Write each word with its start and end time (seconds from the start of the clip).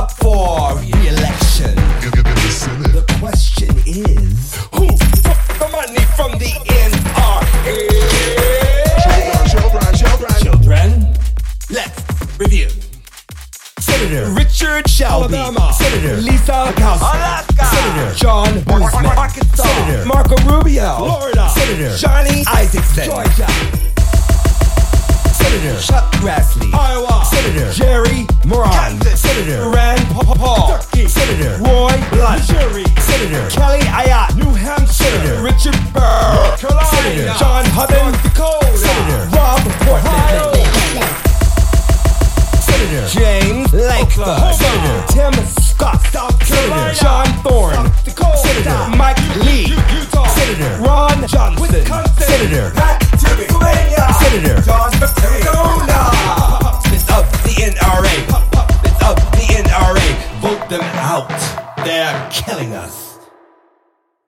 up 0.00 0.12
for 0.12 0.78
re-election. 0.80 1.74
The 2.96 3.04
question 3.20 3.76
is, 3.84 4.56
who 4.72 4.88
took 5.20 5.40
the 5.60 5.68
money 5.70 6.04
from 6.16 6.32
the 6.40 6.52
NRA? 6.88 7.76
Children, 9.52 9.92
children, 10.00 10.32
children. 10.40 10.88
Let's 11.68 12.00
review. 12.38 12.68
Senator 13.78 14.30
Richard 14.30 14.88
Shelby, 14.88 15.36
Alabama. 15.36 15.74
Senator 15.74 16.16
Lisa 16.16 16.52
Murkowski, 16.52 17.14
Alaska. 17.14 17.64
Senator 17.76 18.14
John 18.14 18.52
Boozman, 18.64 19.04
Arkansas, 19.04 19.62
Senator 19.64 20.04
Marco 20.06 20.36
Rubio, 20.48 20.96
Florida, 20.96 21.48
Senator 21.50 21.96
Johnny 21.98 22.42
Isakson, 22.44 23.04
Georgia. 23.04 23.48
Senator 25.34 25.80
Chuck 25.82 26.10
Grassley, 26.22 26.72
Iowa, 26.72 27.24
Senator 27.26 27.72
Jerry 27.72 28.26
Moran, 28.46 28.72
Kansas, 28.72 29.20
Senator 29.20 29.70
Kelly 33.50 33.80
Ayotte. 33.90 34.36
New 34.36 34.54
Hampshire. 34.54 35.42
Richard 35.42 35.74
Burr. 35.92 36.56
Carolina. 36.56 37.34
John 37.38 37.64
Hoeven. 37.74 38.12
North 38.12 38.22
Dakota. 38.22 38.78
Senator 38.78 39.26
Rob 39.34 39.60
Portman. 39.82 40.54
Senator 42.62 43.06
James 43.10 43.72
Lankford. 43.74 44.22
Oklahoma. 44.22 45.04
Tim 45.10 45.34
Scott. 45.58 46.00
South 46.14 46.38
Carolina. 46.38 46.94
John 46.94 47.26
Thune. 47.42 47.74
South 47.74 48.04
Dakota. 48.04 48.38
Senator. 48.38 48.96
Mike 48.96 49.18
Lee. 49.42 49.66
Utah. 49.66 50.26
Senator 50.30 50.82
Ron 50.82 51.26
Johnson. 51.26 51.60
Wisconsin. 51.60 52.22
Senator 52.22 52.70
Pat 52.70 53.00
Pennsylvania. 53.00 54.06
Senator 54.22 54.62
John 54.62 54.94
Arizona. 54.94 55.98
Puppets 56.62 57.10
of 57.10 57.26
the 57.42 57.54
NRA. 57.66 58.14
Puppets 58.30 59.02
of 59.02 59.16
the 59.34 59.46
NRA. 59.58 60.06
Vote 60.38 60.68
them 60.70 60.86
out. 61.02 61.28
They're 61.84 62.14
killing 62.30 62.74
us. 62.74 63.09